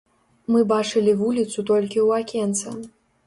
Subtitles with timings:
[0.53, 2.75] Мы бачылі вуліцу толькі ў акенца.